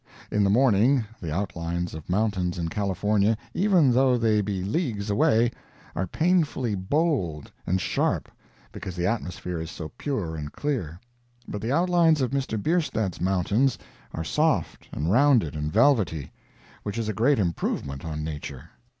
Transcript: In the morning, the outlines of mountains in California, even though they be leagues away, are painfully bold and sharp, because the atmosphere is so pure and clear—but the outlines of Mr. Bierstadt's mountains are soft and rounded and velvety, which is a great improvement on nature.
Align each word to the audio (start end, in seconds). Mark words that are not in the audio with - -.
In 0.31 0.43
the 0.43 0.49
morning, 0.49 1.05
the 1.21 1.31
outlines 1.31 1.93
of 1.93 2.09
mountains 2.09 2.57
in 2.57 2.69
California, 2.69 3.37
even 3.53 3.91
though 3.91 4.17
they 4.17 4.41
be 4.41 4.63
leagues 4.63 5.11
away, 5.11 5.51
are 5.95 6.07
painfully 6.07 6.73
bold 6.73 7.51
and 7.67 7.79
sharp, 7.79 8.27
because 8.71 8.95
the 8.95 9.05
atmosphere 9.05 9.61
is 9.61 9.69
so 9.69 9.89
pure 9.99 10.35
and 10.35 10.51
clear—but 10.53 11.61
the 11.61 11.71
outlines 11.71 12.19
of 12.19 12.31
Mr. 12.31 12.57
Bierstadt's 12.59 13.21
mountains 13.21 13.77
are 14.11 14.23
soft 14.23 14.89
and 14.91 15.11
rounded 15.11 15.53
and 15.55 15.71
velvety, 15.71 16.31
which 16.81 16.97
is 16.97 17.07
a 17.07 17.13
great 17.13 17.37
improvement 17.37 18.03
on 18.03 18.23
nature. 18.23 18.71